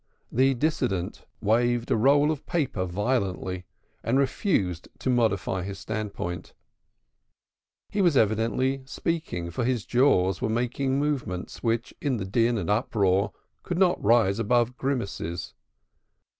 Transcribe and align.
The 0.31 0.55
dissentient 0.55 1.27
waved 1.41 1.91
a 1.91 1.95
roll 1.95 2.31
of 2.31 2.47
paper 2.47 2.85
violently 2.85 3.65
and 4.03 4.17
refused 4.17 4.87
to 4.97 5.11
modify 5.11 5.61
his 5.61 5.77
standpoint. 5.77 6.53
He 7.87 8.01
was 8.01 8.17
evidently 8.17 8.81
speaking, 8.85 9.51
for 9.51 9.63
his 9.63 9.85
jaws 9.85 10.41
were 10.41 10.49
making 10.49 10.97
movements, 10.97 11.61
which 11.61 11.93
in 12.01 12.17
the 12.17 12.25
din 12.25 12.57
and 12.57 12.67
uproar 12.67 13.31
could 13.61 13.77
not 13.77 14.03
rise 14.03 14.39
above 14.39 14.75
grimaces. 14.75 15.53